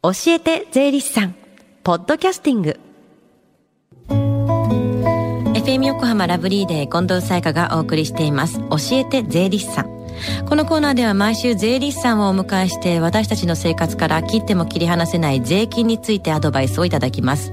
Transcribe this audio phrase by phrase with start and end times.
[0.00, 1.34] 教えて税理士さん。
[1.82, 2.78] ポッドキャスティング。
[5.54, 8.60] FM 横浜ラブリーデー近藤彩香がお送りしています。
[8.60, 9.86] 教えて税理士さん。
[10.48, 17.50] このコーナーでは毎週税理士さんをお迎えして私たちの生活から切っても切り離せない税金についてアドバイスをいただきます。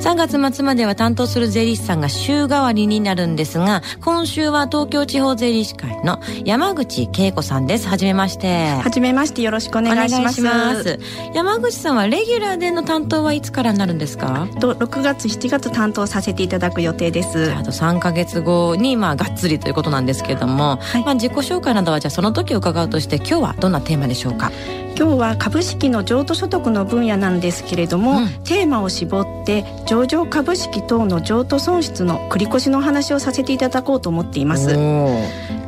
[0.00, 7.88] 3月末までは担当する税理士さんが週替わりになるんですが今週は東京地方税理士会の山口恵子さんです。
[7.88, 8.68] はじめまして。
[8.82, 9.42] はじめまして。
[9.42, 10.40] よろしくお願いします。
[10.42, 10.98] ます。
[11.34, 14.48] 山口さんはレギュラーでの担当はいつからになるんですか？
[14.60, 17.52] と6月7月担当させていただく予定です。
[17.52, 24.52] あと3か月後にまあがっつりということなんですけれども、はい、まあ自己紹介などはじゃあその時伺うとして今日はどんなテーマでしょうか？
[24.98, 34.76] 今日は株式の譲渡所得の分野なんですけれども、うん、テーマを絞って上場株式等の譲渡損失の繰越の話をさせていただこうと思っています。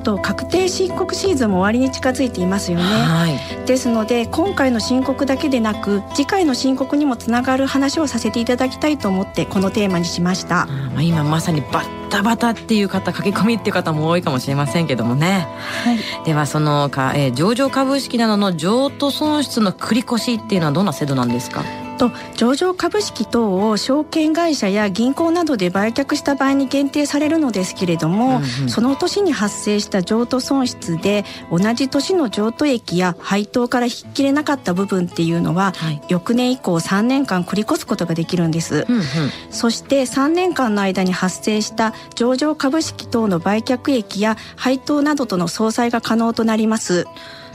[0.03, 15.47] と確定申告シーズンも終わりに近づいていますよね、はい、ですので今回の申告だけでなく次回の申告にもつながる話をさせていただきたいと思ってこのテーマにしました、まあ、今まさにバッタバタっていう方書き込みっていう方も多いかもしれませんけどもね、
[15.85, 21.65] はい、ではそのか、えー、上場株式などの譲渡損失の繰越っていうのはどんな制度なんですか？
[22.01, 39.05] と上場株式等を証券会社や銀行などで売却した場合に限定されるのですけれども、うんうん、その年に発生した譲渡損失で同じ年の譲渡益や配当から引きれなかった部分っていうのは、はい、翌年以降3年間繰り越すことができるんです、うんうん、
[39.51, 47.07] そして3年間の間に発生した上場株式等の売却益や配当などとの相殺が可能となります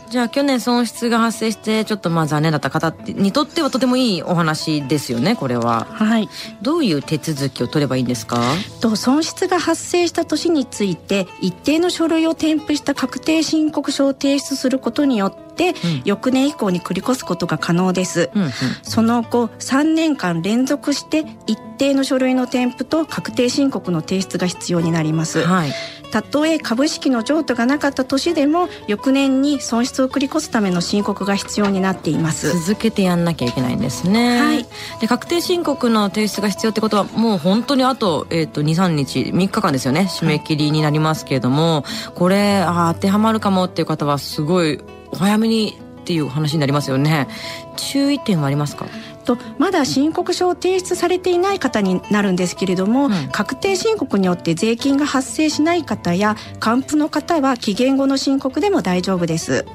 [0.10, 5.86] じゃあ去年損失が発生してちょっとまあ残念だった方にとってはとてもいいお話ですよねこれは。
[5.90, 6.30] はい。
[6.62, 8.40] どういう手続きを取ればいいんですか？
[8.82, 18.52] と損失が発生した年について一定の書類を添付した確定申告書を提出することによって、うん、翌年以降に繰り越すことが可能です、うんうん、
[18.84, 25.72] その後3年間連続して一定の書類の添付と確定申告の提出が必要になります、はい、
[26.16, 32.58] たとえ株式の譲渡がなかった年でも翌年に損失を繰り越すための申告が必要になっています。
[32.66, 34.40] 続けてやんなきゃいけないんですね。
[34.40, 34.66] はい。
[35.02, 40.08] で確定申告の提出が必要ってことはもう本当にあと,、えーと、23日3日間ですよね。
[40.10, 44.80] 締め切りになりますけれども、はい、これあ当てはまるかもっていう方はすごい
[45.16, 47.28] お早めにっていう話になりますよね。
[47.78, 48.86] 注意点はありますか？
[49.26, 59.66] とまだ申告書を提出されていない方になるんですけれども、うん、確定申告によって税金が発生しない方や還付の方は期限後の申告でも大丈夫です。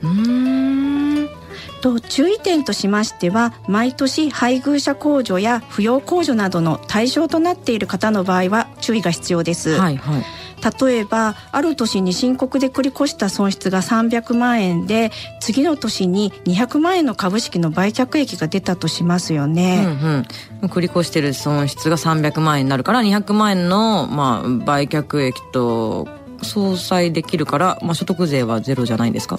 [1.83, 9.71] と注意点としましては毎年配偶者控除や扶養控除などの対象となっている方の場合は注意が必要です。
[9.71, 10.23] はいはい
[10.61, 15.11] 例えばある年に申告で繰り越した損失が300万円で
[15.41, 20.27] 次の年に200万円の株式の売却益が出たとしますよね、うん
[20.63, 29.37] うん、繰り越してる損失が300万円になるから200万円の、まあ、売却益と相殺できるから、まあ、所得税はゼロじゃないんですか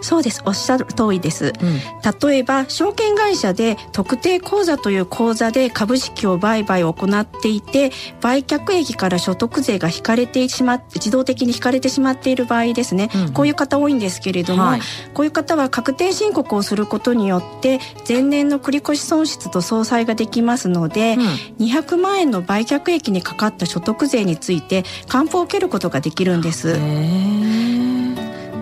[0.00, 14.80] そうですおっしゃる通りです、うん、例えば証券会社で特定口座という口座で株式を売買を行っていて売却益から所得税が引かれてしまって自動的に引かれてしまっている場合ですね、うん、こういう方多いんですけれども、はい、
[15.14, 21.16] こういう方は確定申告をすることによって前年の繰越損失と相殺ができますので、
[21.58, 26.43] うん、200万円の売却益にかかった所得税について還付を受けることができるんです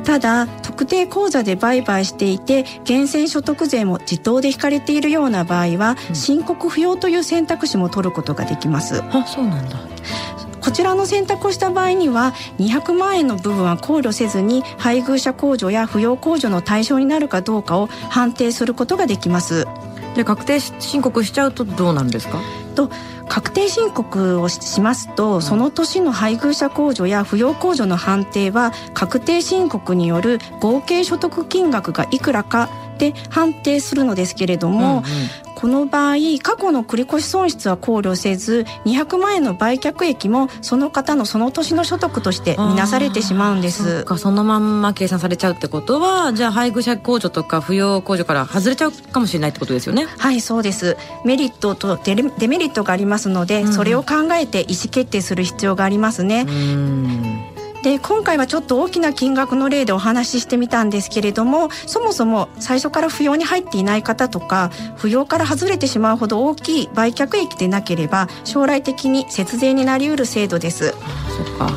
[0.05, 9.01] ただ特定口座で売買していて源泉所得税も自動で引かれているような場合は、うん、申告不要という選択肢も取ることができます。
[9.03, 9.79] あそうなんだ。
[10.61, 19.67] こちらの選択をした場合には200万円の部分は考慮せずに配偶者控除や扶養控除の対象になるかどうかを判定することができます。
[20.15, 22.41] で確定申告しちゃうとどうなるんですか？
[22.73, 22.91] と
[23.29, 35.05] 確定申告をしますと、その年の配偶者控除や扶養控除の判定は確定申告による合計所得金額がいくらかで判定するのですけれども、うんうん、
[35.55, 44.05] この場合過去の繰越損失は考慮せず200万円の売却益もその方のその年の所得として見なされてしまうんです。
[44.09, 50.07] そそのまんま計算されちゃうってことはじゃあ配偶者控除とか扶養控除から外れちゃうかもしれないってことですよね。
[50.19, 50.97] はいそうです。
[51.25, 56.45] メリットとデメリットがありますので、うん、それを考えて意思決定する必要がありますね。
[56.49, 57.52] うん
[57.83, 70.91] で今回はちょっと大きな金額の例でお話ししてみたんですけれどもそもそも最初から扶養に入っていない方とか扶養から外れてしまうほど大きい売却益でなければ将来的に節税になりうる制度です。
[70.91, 71.71] そっか。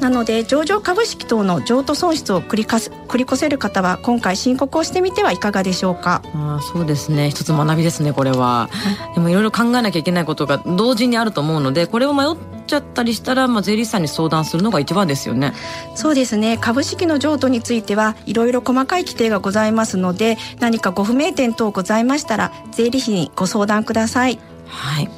[0.00, 6.22] なので上場株式等の譲渡損失を繰りかす繰り越せる方は今回申告をしてみてはいかがでしょうか？
[6.34, 7.28] あそうですね。
[7.28, 12.36] 一つ学びですねこれは、はい、でもいろいろ考えなきゃいけないことが同時にあると思うのでこれを迷っ
[12.70, 15.52] ちゃったりしたら、まあ、税理士さんに相談するのが一番ですよね
[15.94, 25.10] そうですね株式の譲渡についてはいろいろ細かい規定がございますので何かご不明点等ございましたら税理士にご相談くださいはい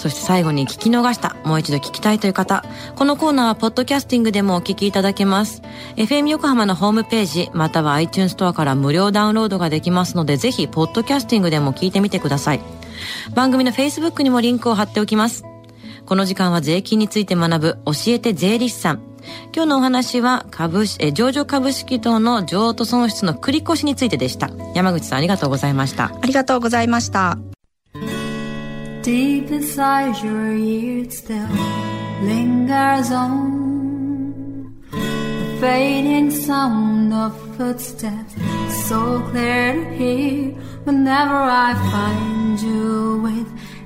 [0.00, 2.64] そして最後に聞き逃した、もう一度聞きたいという方、
[2.96, 5.60] このコーナーはポッドキャスティングでもお聞きいただけます。
[5.96, 12.60] FM 横浜のホームページ、または iTunes ストアから無料ダウンロードができますので、ぜひ、ポッドキャスティングでも聞いてみてください。
[13.34, 15.49] 番組の Facebook にもリンクを貼っておきます。
[16.10, 19.02] この時間は税金について学ぶ、教えて税理士さん。
[19.54, 27.38] 今日のお話は株え上場株式等の譲渡損失の繰り越しについてでした山口さんありがとうございましたありがとうございました
[29.02, 31.46] Deep inside your ears still
[32.24, 38.34] lingers on the fading sound of footsteps,
[38.88, 40.54] so clear to hear
[40.84, 43.46] whenever I find you with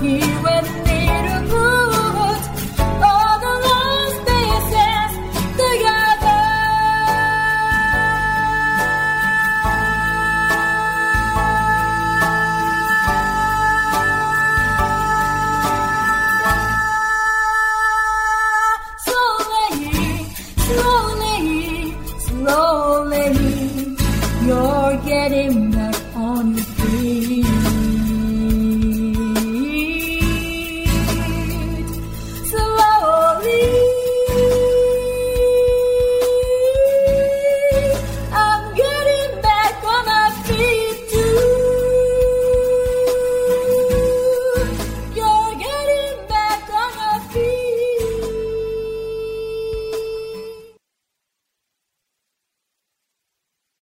[0.00, 0.29] here.